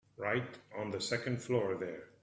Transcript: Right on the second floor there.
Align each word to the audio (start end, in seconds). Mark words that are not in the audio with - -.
Right 0.17 0.57
on 0.75 0.89
the 0.89 0.99
second 0.99 1.43
floor 1.43 1.75
there. 1.75 2.05